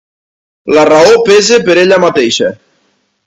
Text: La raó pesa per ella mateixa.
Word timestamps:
La 0.77 0.85
raó 0.91 1.11
pesa 1.27 1.61
per 1.67 1.77
ella 1.83 2.01
mateixa. 2.09 2.53